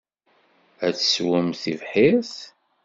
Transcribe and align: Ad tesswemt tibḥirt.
Ad 0.85 0.93
tesswemt 0.95 1.59
tibḥirt. 1.63 2.33